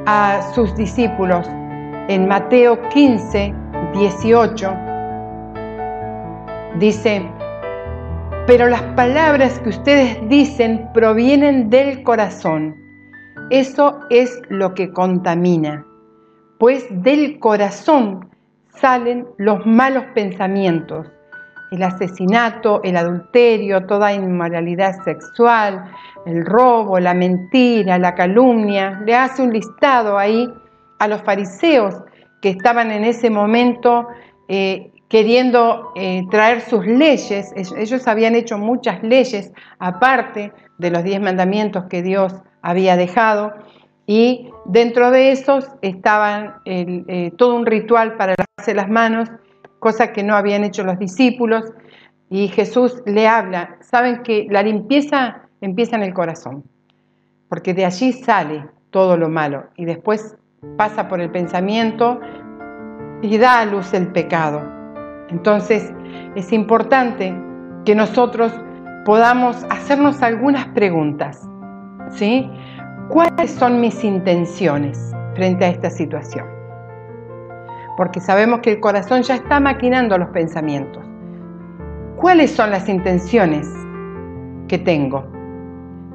[0.06, 1.48] a sus discípulos
[2.08, 3.54] en Mateo 15,
[3.94, 4.76] 18,
[6.78, 7.22] dice,
[8.46, 12.76] pero las palabras que ustedes dicen provienen del corazón.
[13.50, 15.86] Eso es lo que contamina,
[16.58, 18.31] pues del corazón
[18.74, 21.06] salen los malos pensamientos,
[21.70, 25.90] el asesinato, el adulterio, toda inmoralidad sexual,
[26.26, 29.00] el robo, la mentira, la calumnia.
[29.04, 30.48] Le hace un listado ahí
[30.98, 31.94] a los fariseos
[32.40, 34.08] que estaban en ese momento
[34.48, 37.52] eh, queriendo eh, traer sus leyes.
[37.54, 43.52] Ellos habían hecho muchas leyes aparte de los diez mandamientos que Dios había dejado
[44.06, 49.30] y dentro de esos estaban eh, todo un ritual para lavarse las manos,
[49.78, 51.64] cosa que no habían hecho los discípulos,
[52.30, 56.64] y Jesús le habla, saben que la limpieza empieza en el corazón,
[57.48, 60.36] porque de allí sale todo lo malo y después
[60.76, 62.20] pasa por el pensamiento
[63.20, 64.62] y da a luz el pecado.
[65.28, 65.92] Entonces
[66.34, 67.34] es importante
[67.84, 68.52] que nosotros
[69.04, 71.48] podamos hacernos algunas preguntas,
[72.10, 72.48] ¿sí?
[73.08, 76.46] ¿Cuáles son mis intenciones frente a esta situación?
[77.96, 81.04] Porque sabemos que el corazón ya está maquinando los pensamientos.
[82.16, 83.68] ¿Cuáles son las intenciones
[84.68, 85.26] que tengo?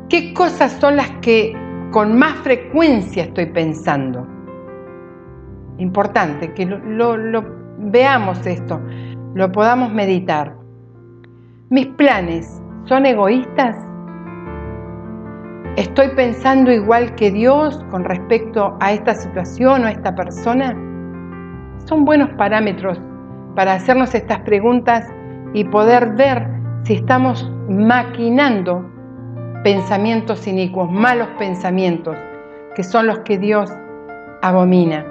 [0.10, 1.56] ¿Qué cosas son las que
[1.92, 4.26] con más frecuencia estoy pensando?
[5.78, 7.18] Importante que lo,
[7.78, 8.82] veamos esto,
[9.36, 10.56] lo podamos meditar.
[11.70, 13.87] ¿Mis planes son egoístas?
[15.78, 20.76] ¿Estoy pensando igual que Dios con respecto a esta situación o a esta persona?
[21.86, 23.00] Son buenos parámetros
[23.56, 25.06] para hacernos estas preguntas
[25.54, 26.48] y poder ver
[26.82, 28.90] si estamos maquinando
[29.64, 32.18] pensamientos inicuos, malos pensamientos,
[32.76, 33.70] que son los que Dios
[34.42, 35.06] abomina.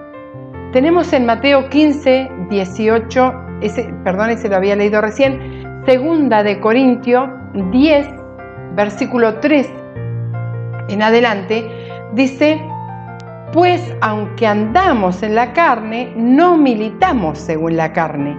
[0.73, 7.33] Tenemos en Mateo 15, 18, ese, perdón, ese lo había leído recién, segunda de Corintio
[7.71, 8.09] 10,
[8.75, 9.86] versículo 3
[10.89, 11.69] en adelante,
[12.15, 12.61] dice,
[13.53, 18.37] pues aunque andamos en la carne, no militamos según la carne,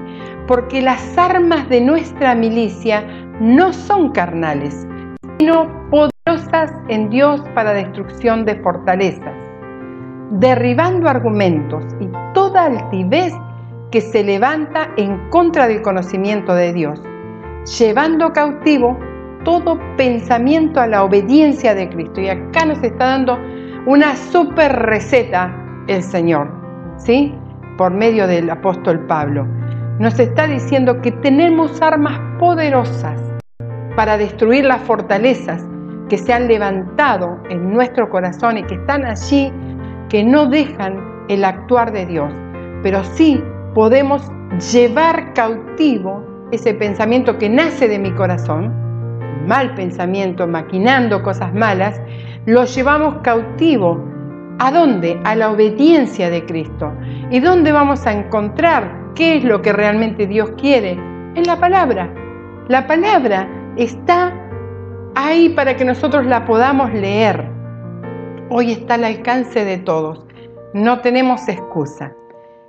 [0.47, 3.03] porque las armas de nuestra milicia
[3.39, 4.87] no son carnales,
[5.39, 9.33] sino poderosas en Dios para destrucción de fortalezas,
[10.31, 13.33] derribando argumentos y toda altivez
[13.91, 17.01] que se levanta en contra del conocimiento de Dios,
[17.79, 18.97] llevando cautivo
[19.47, 22.19] todo pensamiento a la obediencia de Cristo.
[22.19, 23.39] Y acá nos está dando
[23.85, 25.55] una super receta
[25.87, 26.51] el Señor,
[26.97, 27.33] ¿sí?
[27.77, 29.47] Por medio del apóstol Pablo.
[29.99, 33.21] Nos está diciendo que tenemos armas poderosas
[33.95, 35.65] para destruir las fortalezas
[36.09, 39.49] que se han levantado en nuestro corazón y que están allí,
[40.09, 42.33] que no dejan el actuar de Dios.
[42.83, 43.41] Pero sí
[43.73, 44.29] podemos
[44.73, 48.86] llevar cautivo ese pensamiento que nace de mi corazón
[49.45, 52.01] mal pensamiento, maquinando cosas malas,
[52.45, 54.03] lo llevamos cautivo.
[54.59, 55.19] ¿A dónde?
[55.23, 56.91] A la obediencia de Cristo.
[57.29, 60.91] ¿Y dónde vamos a encontrar qué es lo que realmente Dios quiere?
[60.91, 62.11] En la palabra.
[62.67, 63.47] La palabra
[63.77, 64.33] está
[65.15, 67.49] ahí para que nosotros la podamos leer.
[68.49, 70.25] Hoy está al alcance de todos.
[70.73, 72.13] No tenemos excusa.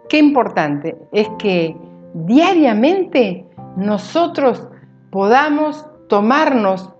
[0.08, 1.76] Qué importante es que
[2.14, 4.68] diariamente nosotros
[5.10, 6.92] podamos tomarnos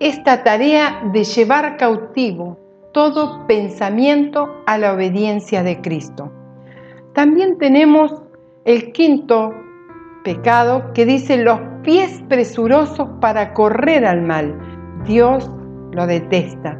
[0.00, 2.58] esta tarea de llevar cautivo
[2.92, 6.32] todo pensamiento a la obediencia de Cristo.
[7.14, 8.22] También tenemos
[8.64, 9.54] el quinto
[10.24, 14.58] pecado que dice los pies presurosos para correr al mal.
[15.06, 15.50] Dios
[15.92, 16.78] lo detesta.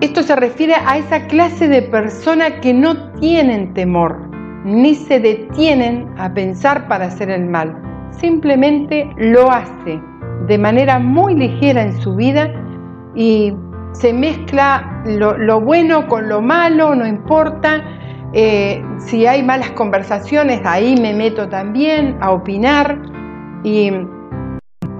[0.00, 4.28] Esto se refiere a esa clase de persona que no tienen temor,
[4.64, 7.85] ni se detienen a pensar para hacer el mal.
[8.10, 10.00] Simplemente lo hace
[10.46, 12.50] de manera muy ligera en su vida
[13.14, 13.54] y
[13.92, 17.82] se mezcla lo, bueno con lo malo, no importa.
[18.32, 23.00] Eh, si hay malas conversaciones, ahí me meto también a opinar.
[23.64, 23.90] Y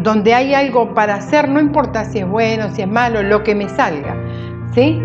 [0.02, 3.54] donde hay algo para hacer, no importa si es bueno, si es malo, lo que
[3.54, 4.16] me salga.
[4.72, 5.00] ¿sí?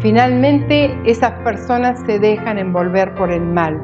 [0.00, 3.80] Finalmente esas personas se dejan envolver por el mal,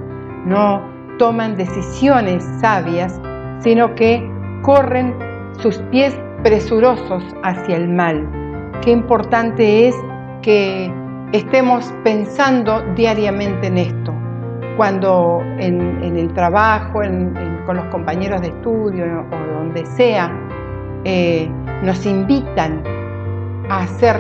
[0.47, 0.83] no
[1.19, 3.21] toman decisiones sabias,
[3.61, 4.23] sino que
[4.63, 5.15] corren
[5.59, 8.29] sus pies presurosos hacia el mal.
[8.83, 9.95] Qué importante es
[10.43, 10.93] que
[11.33, 14.15] estemos pensando diariamente en esto,
[14.77, 17.01] cuando en, el trabajo,
[17.67, 20.33] con los compañeros de estudio o donde sea,
[21.05, 21.51] eh,
[21.83, 22.83] nos invitan
[23.69, 24.17] a hacer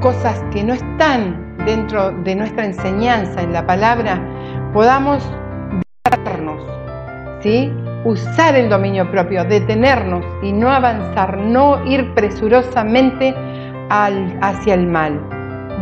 [0.00, 4.20] cosas que no están dentro de nuestra enseñanza en la palabra,
[4.72, 5.28] podamos
[6.24, 6.62] vernos,
[7.40, 7.72] ¿sí?
[8.04, 13.34] Usar el dominio propio, detenernos y no avanzar, no ir presurosamente
[13.88, 15.20] hacia el mal.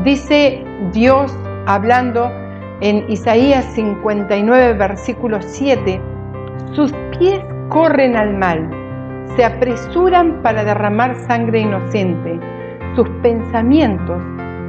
[0.05, 2.31] Dice Dios hablando
[2.81, 6.01] en Isaías 59, versículo 7,
[6.73, 8.69] sus pies corren al mal,
[9.37, 12.39] se apresuran para derramar sangre inocente,
[12.95, 14.23] sus pensamientos,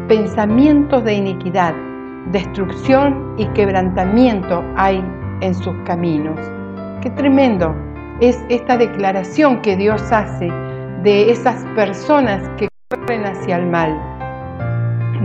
[0.08, 1.74] pensamientos de iniquidad,
[2.32, 5.04] destrucción y quebrantamiento hay
[5.42, 6.40] en sus caminos.
[7.06, 7.76] Qué tremendo
[8.20, 10.52] es esta declaración que Dios hace
[11.04, 13.96] de esas personas que corren hacia el mal.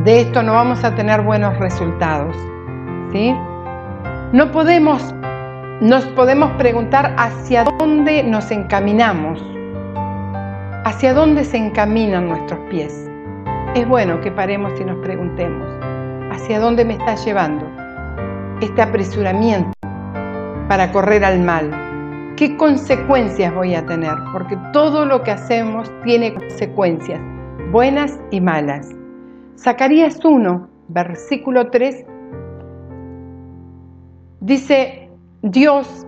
[0.05, 2.37] De esto no vamos a tener buenos resultados.
[3.13, 3.35] ¿sí?
[4.35, 5.15] No podemos,
[5.81, 9.43] nos podemos preguntar hacia dónde nos encaminamos,
[10.85, 13.09] hacia dónde se encaminan nuestros pies.
[13.75, 15.67] Es bueno que paremos y nos preguntemos,
[16.31, 17.67] ¿hacia dónde me está llevando
[18.61, 19.80] este apresuramiento
[20.71, 21.69] para correr al mal?
[22.37, 24.15] ¿Qué consecuencias voy a tener?
[24.33, 27.21] Porque todo lo que hacemos tiene consecuencias,
[27.73, 28.89] buenas y malas.
[29.59, 32.07] Zacarías 1, versículo 3,
[34.43, 35.11] dice,
[35.43, 36.07] Dios,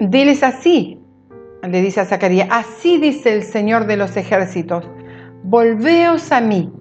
[0.00, 0.98] diles así,
[1.68, 4.88] le dice a Zacarías, así dice el Señor de los ejércitos,
[5.42, 6.72] volveos a mí,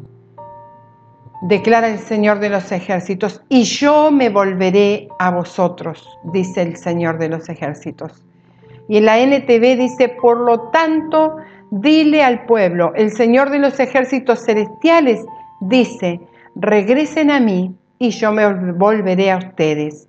[1.44, 7.18] declara el Señor de los ejércitos, y yo me volveré a vosotros, dice el Señor
[7.18, 8.24] de los ejércitos.
[8.88, 11.36] Y en la NTV dice, por lo tanto,
[11.72, 15.26] dile al pueblo, el Señor de los ejércitos celestiales
[15.60, 16.22] dice,
[16.56, 20.08] regresen a mí y yo me volveré a ustedes.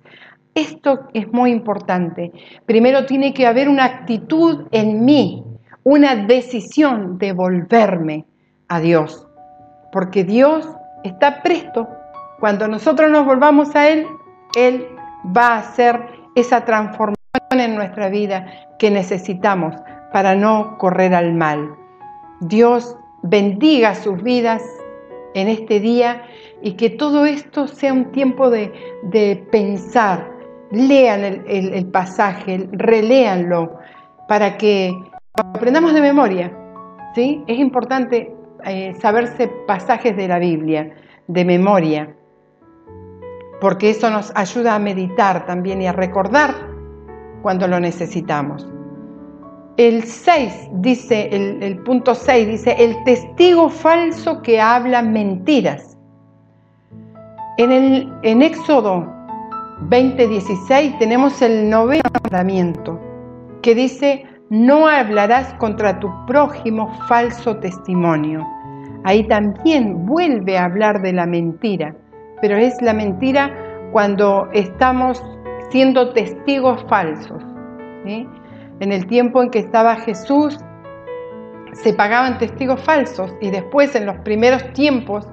[0.53, 2.31] Esto es muy importante.
[2.65, 5.43] Primero tiene que haber una actitud en mí,
[5.83, 8.25] una decisión de volverme
[8.69, 9.27] a Dios,
[9.91, 10.65] porque Dios
[11.09, 11.87] está presto.
[12.39, 14.05] Cuando nosotros nos volvamos a Él,
[14.55, 14.87] Él
[15.35, 15.99] va a hacer
[16.35, 17.15] esa transformación
[17.51, 18.45] en nuestra vida
[18.77, 19.75] que necesitamos
[20.11, 21.75] para no correr al mal.
[22.41, 24.61] Dios bendiga sus vidas
[25.33, 26.23] en este día
[26.61, 28.71] y que todo esto sea un tiempo de,
[29.51, 30.31] pensar.
[30.71, 33.77] Lean el, pasaje, reléanlo
[34.27, 34.91] para que
[35.33, 36.51] aprendamos de memoria.
[37.13, 37.43] ¿sí?
[37.47, 38.34] Es importante
[38.65, 40.93] eh, saberse pasajes de la Biblia
[41.27, 42.15] de memoria,
[43.61, 46.53] porque eso nos ayuda a meditar también y a recordar
[47.41, 48.67] cuando lo necesitamos.
[49.77, 55.97] El 6 dice, el, punto 6 dice, el testigo falso que habla mentiras.
[57.57, 59.05] En, el, en Éxodo
[59.89, 62.99] 20:16 tenemos el noveno mandamiento
[63.61, 68.45] que dice, no hablarás contra tu prójimo falso testimonio.
[69.05, 71.95] Ahí también vuelve a hablar de la mentira,
[72.41, 73.55] pero es la mentira
[73.91, 75.23] cuando estamos
[75.69, 77.43] siendo testigos falsos.
[78.07, 80.57] En el tiempo en que estaba Jesús,
[81.73, 85.27] se pagaban testigos falsos y después en los primeros tiempos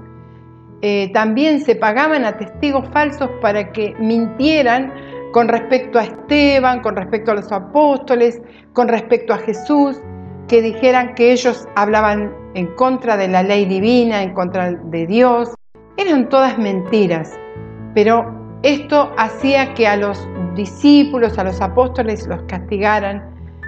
[0.83, 4.93] eh, también se pagaban a testigos falsos para que mintieran
[5.33, 8.39] con respecto a Esteban, con respecto a los apóstoles,
[8.75, 9.99] con respecto a Jesús,
[10.49, 15.55] que dijeran que ellos hablaban en contra de la ley divina, en contra de Dios.
[15.97, 17.39] Eran todas mentiras,
[17.95, 18.25] pero
[18.63, 23.23] esto hacía que a los discípulos, a los apóstoles los castigaran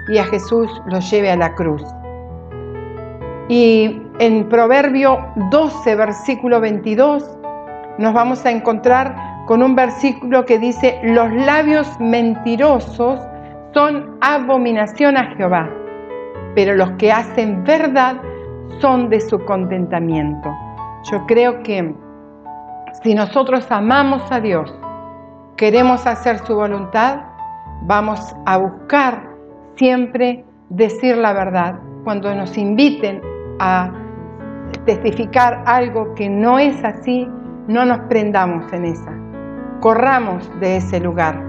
[0.07, 1.83] y a Jesús los lleve a la cruz.
[3.49, 5.19] Y en Proverbio
[5.51, 7.37] 12, versículo 22,
[7.97, 9.15] nos vamos a encontrar
[9.45, 13.19] con un versículo que dice, los labios mentirosos
[13.73, 15.69] son abominación a Jehová,
[16.55, 18.15] pero los que hacen verdad
[18.79, 20.49] son de su contentamiento.
[21.11, 21.93] Yo creo que
[23.03, 24.73] si nosotros amamos a Dios,
[25.57, 27.21] queremos hacer su voluntad,
[27.83, 29.29] vamos a buscar
[29.75, 31.79] siempre decir la verdad.
[32.03, 33.21] Cuando nos inviten
[33.59, 33.91] a
[34.85, 37.27] testificar algo que no es así,
[37.67, 39.11] no nos prendamos en esa.
[39.81, 41.41] Corramos de ese lugar,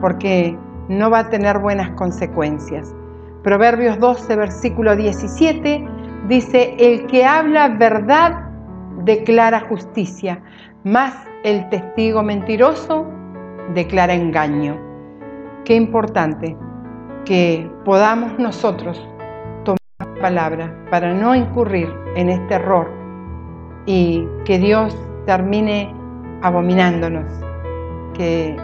[0.00, 0.56] porque
[0.88, 2.94] no va a tener buenas consecuencias.
[3.44, 5.86] Proverbios 12, versículo 17
[6.28, 8.48] dice, el que habla verdad
[9.04, 10.42] declara justicia,
[10.82, 11.14] más
[11.44, 13.06] el testigo mentiroso
[13.74, 14.80] declara engaño.
[15.66, 16.56] Qué importante
[17.26, 19.06] que podamos nosotros
[19.64, 22.90] tomar la palabra para no incurrir en este error
[23.84, 25.94] y que Dios termine
[26.40, 27.30] abominándonos,
[28.14, 28.56] que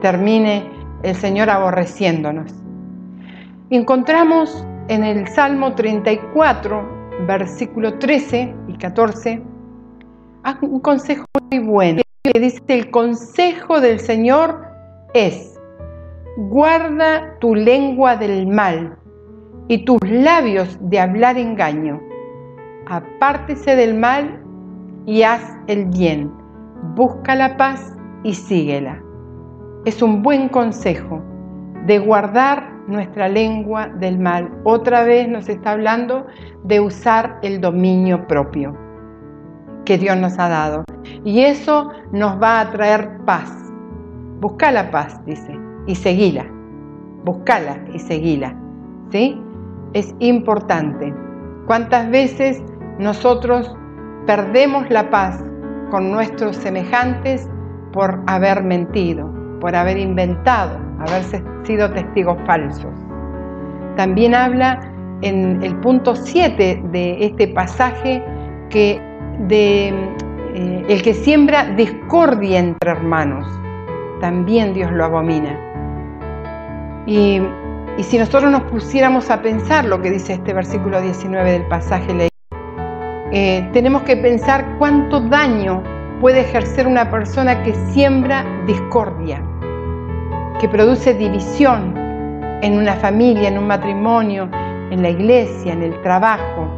[0.00, 0.70] termine
[1.02, 2.61] el Señor aborreciéndonos.
[3.72, 9.42] Encontramos en el Salmo 34, versículo 13 y 14,
[10.60, 14.62] un consejo muy bueno, que dice, el consejo del Señor
[15.14, 15.58] es,
[16.36, 18.98] guarda tu lengua del mal
[19.68, 21.98] y tus labios de hablar engaño.
[22.88, 24.38] Apártese del mal
[25.06, 26.30] y haz el bien.
[26.94, 29.02] Busca la paz y síguela.
[29.86, 31.22] Es un buen consejo
[31.86, 34.50] de guardar nuestra lengua del mal.
[34.64, 36.26] Otra vez nos está hablando
[36.64, 38.76] de usar el dominio propio
[39.84, 40.84] que Dios nos ha dado.
[41.24, 43.50] Y eso nos va a traer paz.
[44.40, 46.46] Busca la paz, dice, y seguila.
[47.24, 48.56] Buscala y seguila.
[49.10, 49.40] ¿Sí?
[49.92, 51.14] Es importante.
[51.66, 52.62] ¿Cuántas veces
[52.98, 53.76] nosotros
[54.26, 55.42] perdemos la paz
[55.90, 57.48] con nuestros semejantes
[57.92, 59.30] por haber mentido,
[59.60, 61.24] por haber inventado, haber
[61.64, 62.92] sido testigos falsos.
[63.96, 64.80] También habla
[65.22, 68.22] en el punto 7 de este pasaje
[68.70, 69.00] que
[69.48, 73.46] eh, el que siembra discordia entre hermanos,
[74.20, 75.58] también Dios lo abomina.
[77.06, 77.40] Y,
[78.00, 82.30] si nosotros nos pusiéramos a pensar lo que dice este versículo 19 del pasaje
[83.30, 85.82] eh, tenemos que pensar cuánto daño
[86.18, 89.42] puede ejercer una persona que siembra discordia
[90.62, 91.92] que produce división
[92.62, 94.48] en una familia, en un matrimonio,
[94.92, 96.68] en la iglesia, en el trabajo,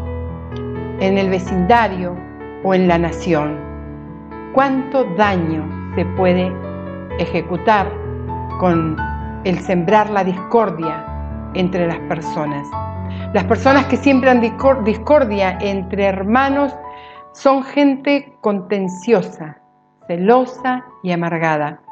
[1.01, 2.17] en el vecindario
[2.63, 3.61] o en la nación.
[4.55, 6.51] ¿Cuánto daño se puede
[7.19, 7.93] ejecutar
[8.59, 8.97] con
[9.45, 11.05] el sembrar la discordia
[11.53, 12.67] entre las personas?
[13.35, 16.75] Las personas que siembran discordia entre hermanos
[17.35, 19.59] son gente contenciosa,
[20.09, 21.84] celosa y amargada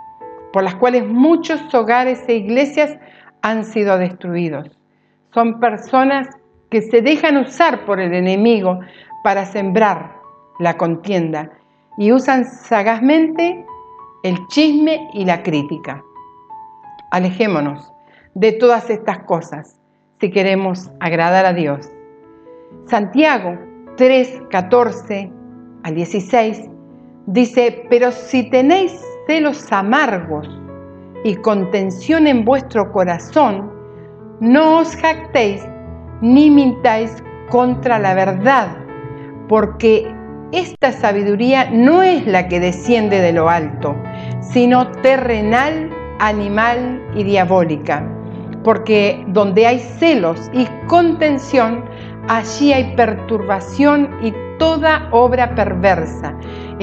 [0.52, 2.96] por las cuales muchos hogares e iglesias
[3.42, 4.70] han sido destruidos.
[5.32, 6.28] Son personas
[6.70, 8.80] que se dejan usar por el enemigo
[9.24, 10.16] para sembrar
[10.58, 11.50] la contienda
[11.98, 13.64] y usan sagazmente
[14.22, 16.02] el chisme y la crítica.
[17.10, 17.92] Alejémonos
[18.34, 19.78] de todas estas cosas
[20.20, 21.90] si queremos agradar a Dios.
[22.86, 23.58] Santiago
[23.96, 25.30] 3, 14
[25.82, 26.70] al 16
[27.26, 30.48] dice, pero si tenéis celos amargos
[31.24, 33.70] y contención en vuestro corazón,
[34.40, 35.62] no os jactéis
[36.20, 38.76] ni mintáis contra la verdad,
[39.48, 40.12] porque
[40.52, 43.94] esta sabiduría no es la que desciende de lo alto,
[44.40, 48.06] sino terrenal, animal y diabólica.
[48.64, 51.84] Porque donde hay celos y contención,
[52.28, 56.36] allí hay perturbación y toda obra perversa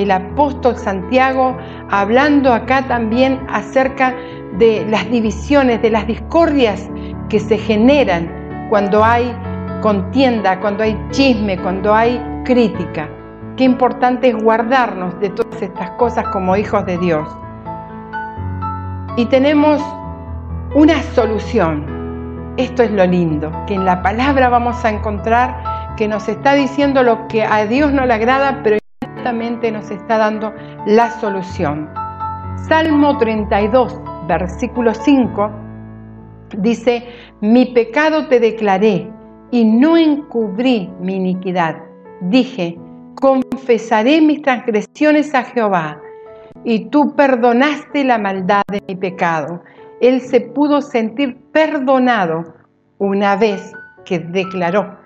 [0.03, 1.57] el apóstol Santiago
[1.89, 4.15] hablando acá también acerca
[4.57, 6.89] de las divisiones, de las discordias
[7.29, 9.33] que se generan cuando hay
[9.81, 13.09] contienda, cuando hay chisme, cuando hay crítica.
[13.55, 17.27] Qué importante es guardarnos de todas estas cosas como hijos de Dios.
[19.17, 19.81] Y tenemos
[20.75, 22.53] una solución.
[22.57, 27.03] Esto es lo lindo, que en la palabra vamos a encontrar que nos está diciendo
[27.03, 28.77] lo que a Dios no le agrada, pero
[29.33, 30.53] nos está dando
[30.87, 31.89] la solución.
[32.67, 35.51] Salmo 32, versículo 5,
[36.57, 37.07] dice,
[37.41, 39.07] mi pecado te declaré
[39.51, 41.77] y no encubrí mi iniquidad.
[42.21, 42.77] Dije,
[43.15, 46.01] confesaré mis transgresiones a Jehová
[46.63, 49.61] y tú perdonaste la maldad de mi pecado.
[50.01, 52.55] Él se pudo sentir perdonado
[52.97, 53.73] una vez
[54.05, 54.97] que declaró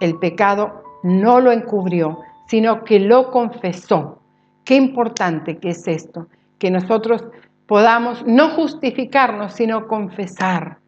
[0.00, 2.18] el pecado, no lo encubrió,
[2.50, 4.18] sino que lo confesó.
[4.64, 6.26] Qué importante que es esto,
[6.58, 7.24] que nosotros
[7.66, 10.78] podamos no justificarnos, sino confesar,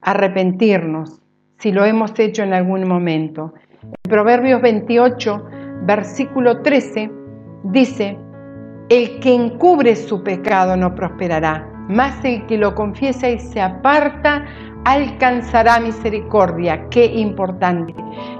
[0.00, 1.20] arrepentirnos,
[1.58, 3.52] si lo hemos hecho en algún momento.
[3.82, 5.44] En Proverbios 28,
[5.86, 7.10] versículo 13,
[7.64, 8.16] dice,
[8.88, 14.46] el que encubre su pecado no prosperará, mas el que lo confiesa y se aparta
[14.84, 16.88] alcanzará misericordia.
[16.90, 17.92] Qué importante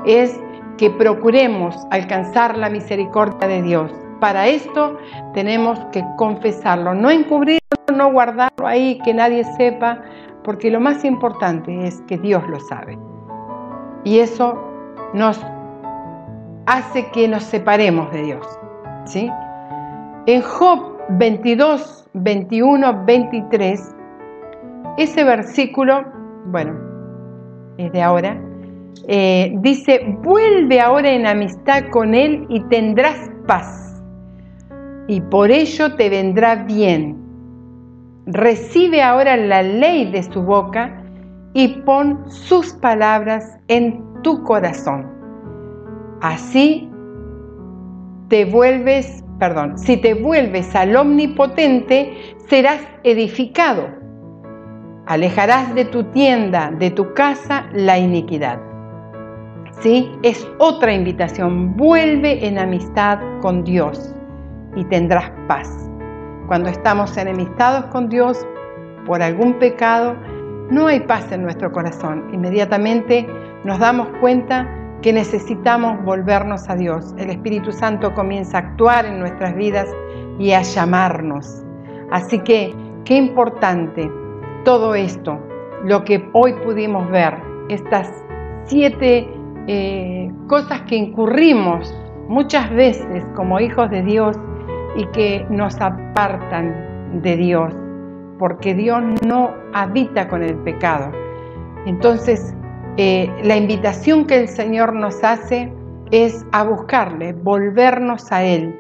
[0.07, 0.41] es
[0.79, 3.93] que procuremos alcanzar la misericordia de Dios.
[4.20, 4.97] Para esto
[5.35, 7.61] tenemos que confesarlo, no encubrirlo,
[7.95, 10.01] no guardarlo ahí, que nadie sepa,
[10.45, 12.99] porque lo más importante es que Dios lo sabe.
[14.05, 14.59] Y eso
[15.14, 15.41] nos
[16.66, 18.47] hace que nos separemos de Dios.
[19.05, 19.31] ¿sí?
[20.27, 23.95] En Job 22, 21, 23,
[24.99, 26.05] ese versículo,
[26.47, 26.75] bueno,
[27.79, 28.41] es de ahora,
[29.09, 34.01] eh, dice, vuelve ahora en amistad con Él y tendrás paz,
[35.09, 37.20] y por ello te vendrá bien.
[38.26, 41.03] Recibe ahora la ley de su boca
[41.55, 45.11] y pon sus palabras en tu corazón.
[46.20, 46.88] Así
[48.28, 52.14] te vuelves, perdón, si te vuelves al omnipotente,
[52.49, 53.88] serás edificado.
[55.07, 58.72] Alejarás de tu tienda, de tu casa, la iniquidad.
[59.81, 60.11] ¿Sí?
[60.23, 61.77] Es otra invitación.
[61.77, 64.14] Vuelve en amistad con Dios
[64.77, 65.68] y tendrás paz.
[66.47, 68.47] Cuando estamos enemistados con Dios
[69.07, 70.14] por algún pecado,
[70.70, 72.29] no hay paz en nuestro corazón.
[72.33, 73.27] Inmediatamente
[73.64, 74.68] nos damos cuenta
[75.03, 77.14] que necesitamos volvernos a Dios.
[77.18, 79.89] El Espíritu Santo comienza a actuar en nuestras vidas
[80.39, 81.62] y a llamarnos.
[82.11, 84.11] Así que, qué importante
[84.64, 85.41] todo esto,
[85.85, 87.37] lo que hoy pudimos ver,
[87.68, 88.09] estas
[88.64, 89.29] siete
[89.67, 91.95] eh, cosas que incurrimos
[92.29, 94.37] muchas veces como hijos de Dios
[94.97, 97.73] y que nos apartan de Dios,
[98.39, 101.13] porque Dios no habita con el pecado.
[101.87, 102.55] Entonces,
[102.97, 105.73] eh, la invitación que el Señor nos hace
[106.11, 108.79] es a buscarle, volvernos a Él.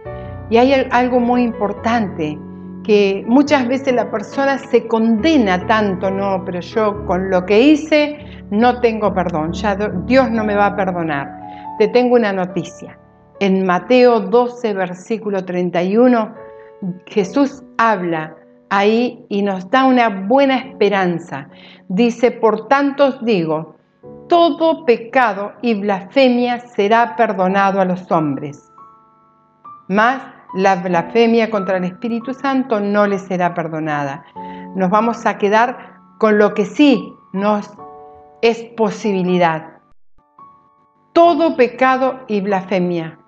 [0.50, 2.38] Y hay algo muy importante,
[2.84, 8.18] que muchas veces la persona se condena tanto, no, pero yo con lo que hice
[8.52, 11.40] no tengo perdón, ya Dios no me va a perdonar.
[11.78, 12.98] Te tengo una noticia.
[13.40, 16.34] En Mateo 12, versículo 31,
[17.06, 18.36] Jesús habla
[18.68, 21.48] ahí y nos da una buena esperanza.
[21.88, 23.76] Dice, por tanto os digo,
[24.28, 28.70] todo pecado y blasfemia será perdonado a los hombres.
[29.88, 30.22] Mas
[30.56, 34.26] la blasfemia contra el Espíritu Santo no le será perdonada.
[34.76, 37.74] Nos vamos a quedar con lo que sí nos
[38.42, 39.78] es posibilidad.
[41.12, 43.18] Todo pecado y blasfemia.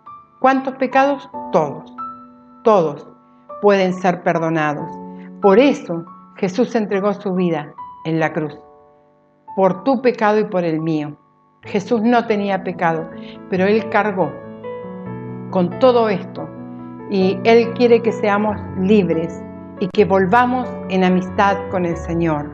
[0.41, 1.31] ¿Cuántos pecados?
[1.53, 1.95] Todos.
[2.65, 3.07] Todos
[3.63, 4.91] pueden ser perdonados.
[5.41, 6.05] Por eso
[6.37, 7.73] Jesús entregó su vida
[8.05, 8.59] en la cruz
[9.55, 11.17] por tu pecado y por el mío.
[11.63, 13.09] Jesús no tenía pecado,
[13.51, 14.33] pero Él cargó
[15.51, 16.49] con todo esto
[17.09, 19.41] y Él quiere que seamos libres
[19.79, 22.51] y que volvamos en amistad con el Señor.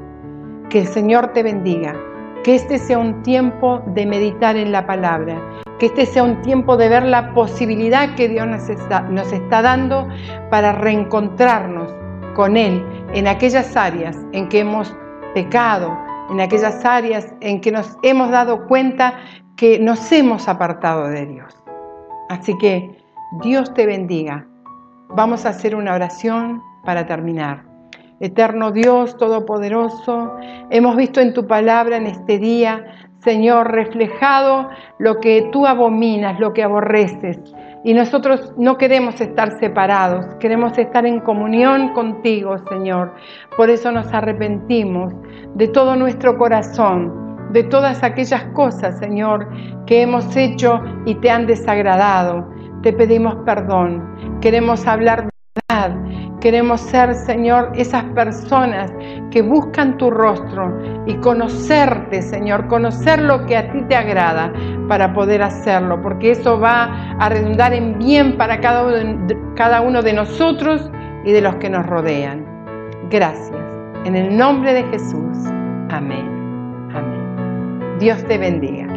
[0.69, 1.97] Que el Señor te bendiga,
[2.45, 5.39] que este sea un tiempo de meditar en la palabra,
[5.79, 9.63] que este sea un tiempo de ver la posibilidad que Dios nos está, nos está
[9.63, 10.09] dando
[10.51, 11.93] para reencontrarnos
[12.35, 14.95] con Él en aquellas áreas en que hemos
[15.35, 15.97] pecado,
[16.31, 19.15] en aquellas áreas en que nos hemos dado cuenta
[19.57, 21.55] que nos hemos apartado de Dios.
[22.29, 22.97] Así que
[23.43, 24.47] Dios te bendiga.
[25.11, 27.70] Vamos a hacer una oración para terminar.
[28.21, 30.37] Eterno Dios Todopoderoso,
[30.69, 32.85] hemos visto en tu palabra en este día,
[33.25, 34.69] Señor, reflejado
[34.99, 37.39] lo que tú abominas, lo que aborreces.
[37.83, 43.15] Y nosotros no queremos estar separados, queremos estar en comunión contigo, Señor.
[43.57, 45.15] Por eso nos arrepentimos
[45.55, 49.49] de todo nuestro corazón, de todas aquellas cosas, Señor,
[49.87, 52.47] que hemos hecho y te han desagradado.
[52.83, 54.39] Te pedimos perdón.
[54.43, 55.30] Queremos hablar.
[56.41, 58.91] Queremos ser, Señor, esas personas
[59.31, 64.53] que buscan tu rostro y conocerte, Señor, conocer lo que a ti te agrada
[64.89, 70.03] para poder hacerlo, porque eso va a redundar en bien para cada uno, cada uno
[70.03, 70.91] de nosotros
[71.25, 72.45] y de los que nos rodean.
[73.11, 73.59] Gracias.
[74.07, 75.37] En el nombre de Jesús.
[75.91, 76.27] Amén.
[76.95, 77.99] Amén.
[77.99, 78.90] Dios te bendiga.